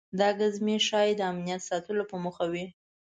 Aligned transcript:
دا 0.19 0.29
ګزمې 0.39 0.75
ښایي 0.87 1.13
د 1.17 1.21
امنیت 1.31 1.61
ساتلو 1.69 2.03
په 2.11 2.15
موخه 2.23 2.45
وي. 2.51 2.65